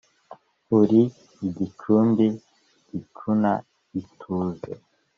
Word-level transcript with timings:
Uri 0.79 1.01
igicumbi 1.47 2.25
gicuna 2.89 3.51
ituze 4.01 4.71